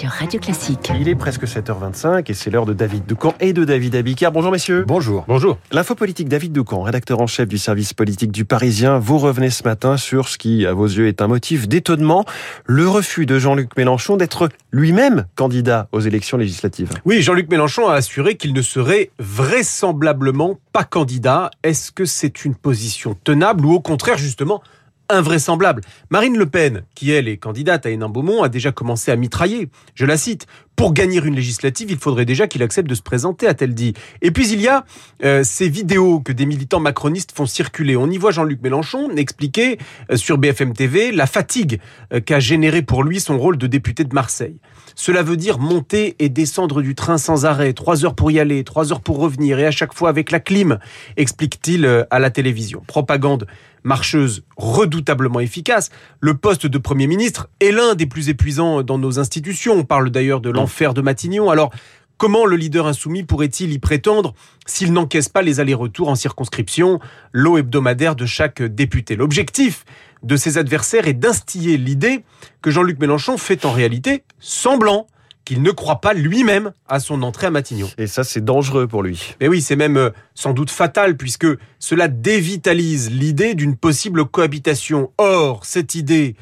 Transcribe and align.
sur 0.00 0.08
Radio 0.08 0.40
Classique. 0.40 0.90
Il 0.98 1.10
est 1.10 1.14
presque 1.14 1.44
7h25 1.44 2.30
et 2.30 2.32
c'est 2.32 2.48
l'heure 2.48 2.64
de 2.64 2.72
David 2.72 3.04
Doucan 3.04 3.34
et 3.38 3.52
de 3.52 3.66
David 3.66 3.94
Abicard. 3.94 4.32
Bonjour 4.32 4.50
messieurs. 4.50 4.86
Bonjour. 4.88 5.26
Bonjour. 5.28 5.58
L'info 5.72 5.94
politique 5.94 6.26
David 6.26 6.52
Doucan, 6.52 6.80
rédacteur 6.80 7.20
en 7.20 7.26
chef 7.26 7.46
du 7.46 7.58
service 7.58 7.92
politique 7.92 8.32
du 8.32 8.46
Parisien. 8.46 8.98
Vous 8.98 9.18
revenez 9.18 9.50
ce 9.50 9.62
matin 9.62 9.98
sur 9.98 10.28
ce 10.28 10.38
qui, 10.38 10.64
à 10.64 10.72
vos 10.72 10.86
yeux, 10.86 11.06
est 11.06 11.20
un 11.20 11.26
motif 11.26 11.68
d'étonnement. 11.68 12.24
Le 12.64 12.88
refus 12.88 13.26
de 13.26 13.38
Jean-Luc 13.38 13.76
Mélenchon 13.76 14.16
d'être 14.16 14.48
lui-même 14.72 15.26
candidat 15.34 15.86
aux 15.92 16.00
élections 16.00 16.38
législatives. 16.38 16.88
Oui, 17.04 17.20
Jean-Luc 17.20 17.50
Mélenchon 17.50 17.86
a 17.86 17.92
assuré 17.92 18.36
qu'il 18.36 18.54
ne 18.54 18.62
serait 18.62 19.10
vraisemblablement 19.18 20.58
pas 20.72 20.84
candidat. 20.84 21.50
Est-ce 21.62 21.92
que 21.92 22.06
c'est 22.06 22.46
une 22.46 22.54
position 22.54 23.14
tenable 23.22 23.66
ou 23.66 23.72
au 23.72 23.80
contraire, 23.80 24.16
justement, 24.16 24.62
invraisemblable. 25.10 25.82
Marine 26.10 26.36
Le 26.36 26.46
Pen, 26.46 26.82
qui 26.94 27.10
elle 27.10 27.28
est 27.28 27.36
candidate 27.36 27.86
à 27.86 27.90
Hénin-Beaumont, 27.90 28.42
a 28.42 28.48
déjà 28.48 28.72
commencé 28.72 29.10
à 29.10 29.16
mitrailler. 29.16 29.68
Je 29.94 30.06
la 30.06 30.16
cite. 30.16 30.46
Pour 30.80 30.94
gagner 30.94 31.20
une 31.22 31.36
législative, 31.36 31.90
il 31.90 31.98
faudrait 31.98 32.24
déjà 32.24 32.46
qu'il 32.46 32.62
accepte 32.62 32.88
de 32.88 32.94
se 32.94 33.02
présenter, 33.02 33.46
a-t-elle 33.46 33.74
dit. 33.74 33.92
Et 34.22 34.30
puis 34.30 34.48
il 34.48 34.62
y 34.62 34.68
a 34.68 34.86
euh, 35.22 35.42
ces 35.44 35.68
vidéos 35.68 36.20
que 36.20 36.32
des 36.32 36.46
militants 36.46 36.80
macronistes 36.80 37.32
font 37.36 37.44
circuler. 37.44 37.98
On 37.98 38.08
y 38.08 38.16
voit 38.16 38.30
Jean-Luc 38.30 38.62
Mélenchon 38.62 39.10
expliquer 39.14 39.76
euh, 40.10 40.16
sur 40.16 40.38
BFM 40.38 40.72
TV 40.72 41.12
la 41.12 41.26
fatigue 41.26 41.80
euh, 42.14 42.20
qu'a 42.20 42.40
généré 42.40 42.80
pour 42.80 43.04
lui 43.04 43.20
son 43.20 43.36
rôle 43.36 43.58
de 43.58 43.66
député 43.66 44.04
de 44.04 44.14
Marseille. 44.14 44.56
Cela 44.94 45.22
veut 45.22 45.36
dire 45.36 45.58
monter 45.58 46.16
et 46.18 46.30
descendre 46.30 46.80
du 46.80 46.94
train 46.94 47.18
sans 47.18 47.44
arrêt, 47.44 47.74
trois 47.74 48.06
heures 48.06 48.14
pour 48.14 48.30
y 48.30 48.40
aller, 48.40 48.64
trois 48.64 48.90
heures 48.90 49.02
pour 49.02 49.18
revenir, 49.18 49.58
et 49.58 49.66
à 49.66 49.70
chaque 49.70 49.92
fois 49.92 50.08
avec 50.08 50.30
la 50.30 50.40
clim, 50.40 50.78
explique-t-il 51.18 52.06
à 52.10 52.18
la 52.18 52.30
télévision. 52.30 52.82
Propagande 52.86 53.46
marcheuse 53.84 54.44
redoutablement 54.56 55.40
efficace. 55.40 55.90
Le 56.20 56.34
poste 56.34 56.66
de 56.66 56.78
Premier 56.78 57.06
ministre 57.06 57.48
est 57.60 57.72
l'un 57.72 57.94
des 57.94 58.06
plus 58.06 58.28
épuisants 58.28 58.82
dans 58.82 58.98
nos 58.98 59.18
institutions. 59.18 59.74
On 59.74 59.84
parle 59.84 60.10
d'ailleurs 60.10 60.40
de 60.40 60.50
l'enfer 60.70 60.94
de 60.94 61.02
Matignon. 61.02 61.50
Alors, 61.50 61.70
Comment 62.16 62.44
le 62.44 62.56
leader 62.56 62.86
insoumis 62.86 63.22
pourrait-il 63.22 63.72
y 63.72 63.78
prétendre 63.78 64.34
s'il 64.66 64.92
n'encaisse 64.92 65.30
pas 65.30 65.40
les 65.40 65.58
allers-retours 65.58 66.10
en 66.10 66.14
circonscription, 66.14 67.00
l'eau 67.32 67.56
hebdomadaire 67.56 68.14
de 68.14 68.26
chaque 68.26 68.60
député? 68.60 69.16
L'objectif 69.16 69.86
de 70.22 70.36
ses 70.36 70.58
adversaires 70.58 71.08
est 71.08 71.14
d'instiller 71.14 71.78
l'idée 71.78 72.22
que 72.60 72.70
Jean-Luc 72.70 72.98
Mélenchon 72.98 73.38
fait 73.38 73.64
en 73.64 73.72
réalité 73.72 74.22
semblant 74.38 75.06
qu'il 75.46 75.62
ne 75.62 75.70
croit 75.70 76.02
pas 76.02 76.12
lui-même 76.12 76.74
à 76.86 77.00
son 77.00 77.22
entrée 77.22 77.46
à 77.46 77.50
Matignon. 77.50 77.88
Et 77.96 78.06
ça, 78.06 78.22
c'est 78.22 78.44
dangereux 78.44 78.86
pour 78.86 79.02
lui. 79.02 79.34
Mais 79.40 79.48
oui, 79.48 79.62
c'est 79.62 79.74
même 79.74 79.96
euh, 79.96 80.10
sans 80.34 80.52
doute 80.52 80.70
fatal 80.70 81.16
puisque 81.16 81.46
cela 81.78 82.06
dévitalise 82.08 83.10
l'idée 83.10 83.54
d'une 83.54 83.78
possible 83.78 84.26
cohabitation. 84.26 85.10
Or, 85.16 85.64
cette 85.64 85.94
idée 85.94 86.36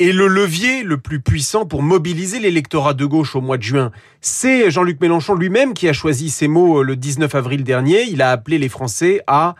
est 0.00 0.12
le 0.12 0.26
levier 0.26 0.82
le 0.82 0.96
plus 0.96 1.20
puissant 1.20 1.66
pour 1.66 1.82
mobiliser 1.82 2.40
l'électorat 2.40 2.94
de 2.94 3.04
gauche 3.04 3.36
au 3.36 3.42
mois 3.42 3.58
de 3.58 3.62
juin. 3.62 3.92
C'est 4.22 4.70
Jean-Luc 4.70 4.98
Mélenchon 5.00 5.34
lui-même 5.34 5.74
qui 5.74 5.88
a 5.88 5.92
choisi 5.92 6.30
ces 6.30 6.48
mots 6.48 6.80
euh, 6.80 6.82
le 6.82 6.96
19 6.96 7.34
avril 7.34 7.64
dernier. 7.64 8.04
Il 8.04 8.22
a 8.22 8.30
appelé 8.30 8.58
les 8.58 8.70
Français 8.70 9.20
à, 9.26 9.54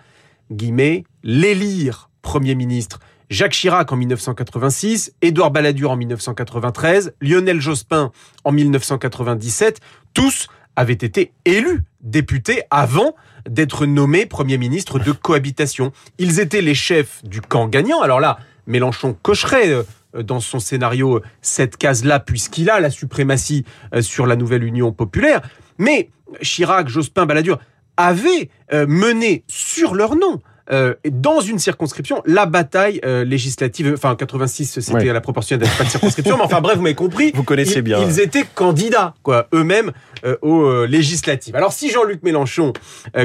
guillemets, 0.50 1.04
l'élire 1.22 2.08
Premier 2.22 2.54
ministre. 2.54 3.00
Jacques 3.28 3.52
Chirac 3.52 3.92
en 3.92 3.96
1986, 3.96 5.12
Édouard 5.22 5.50
Balladur 5.50 5.90
en 5.90 5.96
1993, 5.96 7.12
Lionel 7.20 7.60
Jospin 7.60 8.10
en 8.42 8.50
1997, 8.50 9.80
tous 10.14 10.48
avaient 10.74 10.94
été 10.94 11.32
élus 11.44 11.84
députés 12.00 12.62
avant 12.70 13.14
d'être 13.48 13.86
nommés 13.86 14.26
Premier 14.26 14.58
ministre 14.58 14.98
de 14.98 15.12
cohabitation. 15.12 15.92
Ils 16.18 16.40
étaient 16.40 16.62
les 16.62 16.74
chefs 16.74 17.22
du 17.24 17.40
camp 17.40 17.68
gagnant. 17.68 18.00
Alors 18.00 18.20
là, 18.20 18.38
Mélenchon 18.66 19.16
cocherait 19.22 19.70
euh, 19.70 19.82
dans 20.14 20.40
son 20.40 20.60
scénario 20.60 21.20
cette 21.40 21.76
case-là, 21.76 22.20
puisqu'il 22.20 22.70
a 22.70 22.80
la 22.80 22.90
suprématie 22.90 23.64
euh, 23.94 24.02
sur 24.02 24.26
la 24.26 24.36
nouvelle 24.36 24.64
Union 24.64 24.92
populaire. 24.92 25.40
Mais 25.78 26.10
Chirac, 26.42 26.88
Jospin, 26.88 27.26
Balladur 27.26 27.58
avaient 27.96 28.50
euh, 28.72 28.86
mené 28.88 29.44
sur 29.46 29.94
leur 29.94 30.16
nom 30.16 30.40
euh, 30.72 30.94
dans 31.10 31.40
une 31.40 31.58
circonscription 31.58 32.22
la 32.26 32.46
bataille 32.46 33.00
euh, 33.04 33.24
législative. 33.24 33.92
Enfin, 33.94 34.14
86, 34.14 34.80
c'était 34.80 35.10
à 35.10 35.12
la 35.12 35.20
proportionnelle 35.20 35.68
pas 35.76 35.84
de 35.84 35.88
circonscription, 35.88 36.36
mais 36.36 36.44
enfin 36.44 36.60
bref, 36.60 36.76
vous 36.76 36.82
m'avez 36.82 36.94
compris. 36.94 37.32
Vous 37.34 37.42
connaissez 37.42 37.82
bien. 37.82 38.00
Ils 38.02 38.20
étaient 38.20 38.44
candidats, 38.54 39.14
quoi, 39.22 39.48
eux-mêmes 39.52 39.92
euh, 40.24 40.36
aux 40.42 40.84
législatives. 40.84 41.56
Alors, 41.56 41.72
si 41.72 41.90
Jean-Luc 41.90 42.22
Mélenchon 42.22 42.72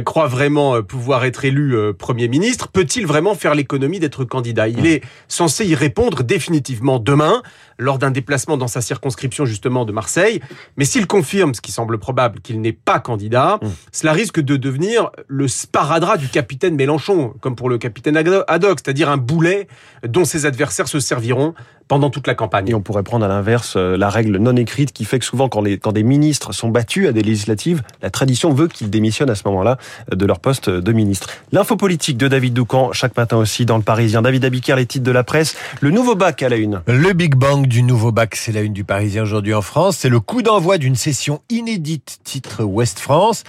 croit 0.05 0.27
vraiment 0.27 0.81
pouvoir 0.81 1.25
être 1.25 1.45
élu 1.45 1.75
Premier 1.93 2.27
ministre, 2.27 2.69
peut-il 2.69 3.05
vraiment 3.05 3.35
faire 3.35 3.53
l'économie 3.53 3.99
d'être 3.99 4.23
candidat? 4.23 4.67
Il 4.67 4.85
est 4.85 5.03
censé 5.27 5.65
y 5.65 5.75
répondre 5.75 6.23
définitivement 6.23 6.99
demain, 6.99 7.41
lors 7.77 7.99
d'un 7.99 8.11
déplacement 8.11 8.57
dans 8.57 8.67
sa 8.67 8.81
circonscription 8.81 9.45
justement 9.45 9.85
de 9.85 9.91
Marseille. 9.91 10.39
Mais 10.77 10.85
s'il 10.85 11.07
confirme, 11.07 11.53
ce 11.53 11.61
qui 11.61 11.71
semble 11.71 11.97
probable, 11.97 12.39
qu'il 12.39 12.61
n'est 12.61 12.71
pas 12.73 12.99
candidat, 12.99 13.59
cela 13.91 14.13
risque 14.13 14.39
de 14.39 14.55
devenir 14.55 15.11
le 15.27 15.47
sparadrap 15.47 16.19
du 16.19 16.27
capitaine 16.27 16.75
Mélenchon 16.75 17.34
comme 17.41 17.55
pour 17.55 17.69
le 17.69 17.77
capitaine 17.77 18.17
Haddock, 18.17 18.79
c'est-à-dire 18.83 19.09
un 19.09 19.17
boulet 19.17 19.67
dont 20.07 20.25
ses 20.25 20.45
adversaires 20.45 20.87
se 20.87 20.99
serviront 20.99 21.53
pendant 21.87 22.09
toute 22.09 22.27
la 22.27 22.35
campagne. 22.35 22.69
Et 22.69 22.73
on 22.73 22.81
pourrait 22.81 23.03
prendre 23.03 23.25
à 23.25 23.27
l'inverse 23.27 23.75
euh, 23.75 23.97
la 23.97 24.09
règle 24.09 24.37
non 24.37 24.55
écrite 24.55 24.91
qui 24.91 25.05
fait 25.05 25.19
que 25.19 25.25
souvent 25.25 25.49
quand, 25.49 25.61
les, 25.61 25.77
quand 25.77 25.91
des 25.91 26.03
ministres 26.03 26.53
sont 26.53 26.69
battus 26.69 27.07
à 27.07 27.11
des 27.11 27.21
législatives, 27.21 27.83
la 28.01 28.09
tradition 28.09 28.53
veut 28.53 28.67
qu'ils 28.67 28.89
démissionnent 28.89 29.29
à 29.29 29.35
ce 29.35 29.43
moment-là 29.45 29.77
euh, 30.11 30.15
de 30.15 30.25
leur 30.25 30.39
poste 30.39 30.69
de 30.69 30.91
ministre. 30.91 31.29
L'info 31.51 31.75
politique 31.75 32.17
de 32.17 32.27
David 32.27 32.53
Doucan, 32.53 32.91
chaque 32.93 33.15
matin 33.15 33.37
aussi 33.37 33.65
dans 33.65 33.77
le 33.77 33.83
Parisien. 33.83 34.21
David 34.21 34.45
Abiker, 34.45 34.75
les 34.75 34.85
titres 34.85 35.05
de 35.05 35.11
la 35.11 35.23
presse. 35.23 35.55
Le 35.81 35.91
nouveau 35.91 36.15
bac 36.15 36.41
à 36.43 36.49
la 36.49 36.57
une. 36.57 36.81
Le 36.87 37.13
Big 37.13 37.35
Bang 37.35 37.67
du 37.67 37.83
nouveau 37.83 38.11
bac, 38.11 38.35
c'est 38.35 38.51
la 38.51 38.61
une 38.61 38.73
du 38.73 38.83
Parisien 38.83 39.23
aujourd'hui 39.23 39.53
en 39.53 39.61
France. 39.61 39.97
C'est 39.97 40.09
le 40.09 40.19
coup 40.19 40.41
d'envoi 40.41 40.77
d'une 40.77 40.95
session 40.95 41.41
inédite, 41.49 42.19
titre 42.23 42.63
Ouest 42.63 42.99
France. 42.99 43.43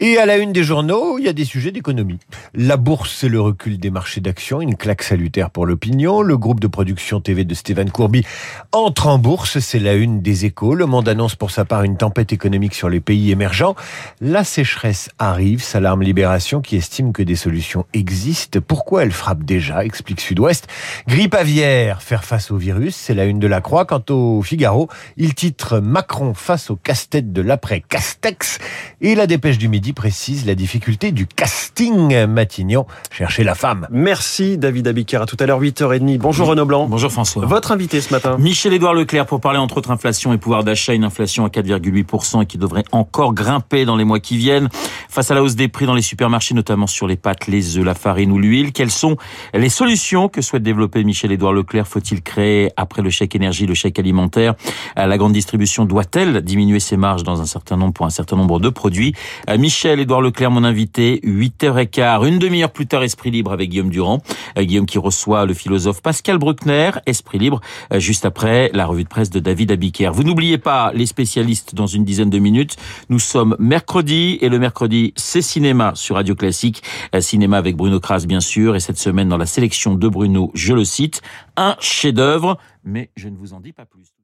Et 0.00 0.18
à 0.18 0.26
la 0.26 0.38
une 0.38 0.52
des 0.52 0.64
journaux, 0.64 1.18
il 1.18 1.24
y 1.24 1.28
a 1.28 1.32
des 1.32 1.44
sujets 1.44 1.70
d'économie. 1.70 2.18
La 2.52 2.76
bourse, 2.76 3.14
c'est 3.16 3.28
le 3.28 3.40
recul 3.40 3.78
des 3.78 3.90
marchés 3.90 4.20
d'actions, 4.20 4.60
une 4.60 4.74
claque 4.74 5.04
salutaire 5.04 5.50
pour 5.50 5.66
l'opinion. 5.66 6.20
Le 6.20 6.36
groupe 6.36 6.58
de 6.58 6.66
production 6.66 7.20
TV 7.20 7.44
de 7.44 7.54
Stéphane 7.54 7.73
Courby 7.90 8.24
entre 8.72 9.06
en 9.06 9.18
bourse, 9.18 9.60
c'est 9.60 9.78
la 9.78 9.94
une 9.94 10.20
des 10.20 10.46
échos. 10.46 10.74
Le 10.74 10.86
monde 10.86 11.08
annonce 11.08 11.36
pour 11.36 11.52
sa 11.52 11.64
part 11.64 11.84
une 11.84 11.96
tempête 11.96 12.32
économique 12.32 12.74
sur 12.74 12.88
les 12.88 12.98
pays 12.98 13.30
émergents. 13.30 13.76
La 14.20 14.42
sécheresse 14.42 15.10
arrive, 15.18 15.62
s'alarme 15.62 16.02
Libération 16.02 16.60
qui 16.60 16.76
estime 16.76 17.12
que 17.12 17.22
des 17.22 17.36
solutions 17.36 17.86
existent. 17.92 18.58
Pourquoi 18.66 19.04
elle 19.04 19.12
frappe 19.12 19.44
déjà, 19.44 19.84
explique 19.84 20.20
Sud-Ouest. 20.20 20.66
Grippe 21.06 21.34
aviaire, 21.34 22.02
faire 22.02 22.24
face 22.24 22.50
au 22.50 22.56
virus, 22.56 22.96
c'est 22.96 23.14
la 23.14 23.26
une 23.26 23.38
de 23.38 23.46
la 23.46 23.60
Croix. 23.60 23.84
Quant 23.84 24.02
au 24.10 24.42
Figaro, 24.42 24.88
il 25.16 25.34
titre 25.34 25.78
Macron 25.78 26.34
face 26.34 26.70
au 26.70 26.76
casse-tête 26.76 27.32
de 27.32 27.42
l'après-Castex. 27.42 28.58
Et 29.00 29.14
la 29.14 29.26
dépêche 29.26 29.58
du 29.58 29.68
midi 29.68 29.92
précise 29.92 30.46
la 30.46 30.54
difficulté 30.54 31.12
du 31.12 31.26
casting 31.26 32.26
Matignon. 32.26 32.86
Chercher 33.10 33.44
la 33.44 33.54
femme. 33.54 33.86
Merci 33.90 34.58
David 34.58 34.88
Abicard. 34.88 35.22
À 35.22 35.26
tout 35.26 35.36
à 35.38 35.46
l'heure 35.46 35.62
8h30. 35.62 36.18
Bonjour 36.18 36.48
Renaud 36.48 36.66
Blanc. 36.66 36.86
Bonjour 36.88 37.12
François. 37.12 37.46
Votre 37.46 37.63
invité 37.72 38.00
ce 38.00 38.12
matin. 38.12 38.36
Michel-Édouard 38.38 38.94
Leclerc 38.94 39.26
pour 39.26 39.40
parler 39.40 39.58
entre 39.58 39.78
autres 39.78 39.90
inflation 39.90 40.32
et 40.32 40.38
pouvoir 40.38 40.64
d'achat. 40.64 40.94
Une 40.94 41.04
inflation 41.04 41.44
à 41.44 41.48
4,8% 41.48 42.42
et 42.42 42.46
qui 42.46 42.58
devrait 42.58 42.84
encore 42.92 43.34
grimper 43.34 43.84
dans 43.84 43.96
les 43.96 44.04
mois 44.04 44.20
qui 44.20 44.36
viennent. 44.36 44.68
Face 45.08 45.30
à 45.30 45.34
la 45.34 45.42
hausse 45.42 45.56
des 45.56 45.68
prix 45.68 45.86
dans 45.86 45.94
les 45.94 46.02
supermarchés, 46.02 46.54
notamment 46.54 46.86
sur 46.86 47.06
les 47.06 47.16
pâtes, 47.16 47.46
les 47.46 47.78
œufs, 47.78 47.84
la 47.84 47.94
farine 47.94 48.32
ou 48.32 48.38
l'huile, 48.38 48.72
quelles 48.72 48.90
sont 48.90 49.16
les 49.52 49.68
solutions 49.68 50.28
que 50.28 50.42
souhaite 50.42 50.62
développer 50.62 51.04
Michel-Édouard 51.04 51.52
Leclerc? 51.52 51.86
Faut-il 51.86 52.22
créer, 52.22 52.70
après 52.76 53.02
le 53.02 53.10
chèque 53.10 53.34
énergie, 53.34 53.66
le 53.66 53.74
chèque 53.74 53.98
alimentaire? 53.98 54.54
La 54.96 55.16
grande 55.18 55.32
distribution 55.32 55.84
doit-elle 55.84 56.42
diminuer 56.42 56.80
ses 56.80 56.96
marges 56.96 57.22
dans 57.22 57.40
un 57.40 57.46
certain 57.46 57.76
nombre 57.76 57.92
pour 57.92 58.06
un 58.06 58.10
certain 58.10 58.36
nombre 58.36 58.60
de 58.60 58.68
produits? 58.68 59.14
Michel-Édouard 59.48 60.20
Leclerc, 60.20 60.50
mon 60.50 60.64
invité, 60.64 61.20
8h15, 61.24 62.26
une 62.26 62.38
demi-heure 62.38 62.70
plus 62.70 62.86
tard, 62.86 63.02
Esprit 63.02 63.30
Libre 63.30 63.52
avec 63.52 63.70
Guillaume 63.70 63.90
Durand. 63.90 64.20
Euh, 64.58 64.64
Guillaume 64.64 64.86
qui 64.86 64.98
reçoit 64.98 65.46
le 65.46 65.54
philosophe 65.54 66.02
Pascal 66.02 66.38
Bruckner, 66.38 66.90
Esprit 67.06 67.38
Libre, 67.38 67.53
euh, 67.92 67.98
juste 67.98 68.24
après 68.24 68.70
la 68.72 68.86
revue 68.86 69.04
de 69.04 69.08
presse 69.08 69.30
de 69.30 69.40
David 69.40 69.72
Abiker. 69.72 70.10
Vous 70.12 70.24
n'oubliez 70.24 70.58
pas 70.58 70.92
les 70.94 71.06
spécialistes 71.06 71.74
dans 71.74 71.86
une 71.86 72.04
dizaine 72.04 72.30
de 72.30 72.38
minutes. 72.38 72.76
Nous 73.08 73.18
sommes 73.18 73.56
mercredi 73.58 74.38
et 74.40 74.48
le 74.48 74.58
mercredi, 74.58 75.12
c'est 75.16 75.42
cinéma 75.42 75.92
sur 75.94 76.16
Radio 76.16 76.34
Classique. 76.34 76.82
Euh, 77.14 77.20
cinéma 77.20 77.58
avec 77.58 77.76
Bruno 77.76 78.00
Kras, 78.00 78.24
bien 78.26 78.40
sûr. 78.40 78.76
Et 78.76 78.80
cette 78.80 78.98
semaine, 78.98 79.28
dans 79.28 79.38
la 79.38 79.46
sélection 79.46 79.94
de 79.94 80.08
Bruno, 80.08 80.50
je 80.54 80.72
le 80.72 80.84
cite, 80.84 81.22
un 81.56 81.76
chef-d'œuvre. 81.80 82.58
Mais 82.84 83.10
je 83.16 83.28
ne 83.28 83.36
vous 83.36 83.52
en 83.54 83.60
dis 83.60 83.72
pas 83.72 83.86
plus. 83.86 84.14